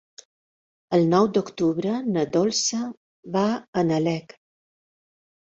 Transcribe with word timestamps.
El 0.97 1.03
nou 1.11 1.29
d'octubre 1.35 1.91
na 2.15 2.23
Dolça 2.37 2.81
va 3.37 3.45
a 3.53 3.85
Nalec. 3.93 4.37